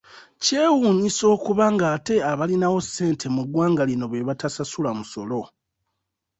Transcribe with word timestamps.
Kyewuunyisa 0.43 1.23
okuba 1.35 1.65
nga 1.73 1.85
ate 1.95 2.15
abalinawo 2.31 2.79
ssente 2.85 3.25
mu 3.35 3.41
ggwanga 3.45 3.83
lino 3.89 4.05
be 4.11 4.25
batasasula 4.27 4.89
musolo. 4.99 5.41